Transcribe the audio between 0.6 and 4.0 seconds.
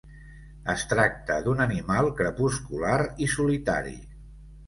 Es tracta d'un animal crepuscular i solitari.